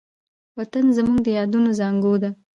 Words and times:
وطن 0.57 0.85
زموږ 0.97 1.17
د 1.23 1.27
یادونو 1.37 1.69
زانګو 1.79 2.13
ده. 2.21 2.29